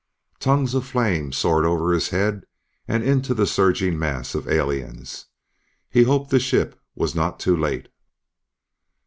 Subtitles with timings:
[0.39, 2.47] Tongues of flame soared over his head
[2.87, 5.27] and into the surging mass of aliens.
[5.91, 7.87] He hoped the ship was not too late...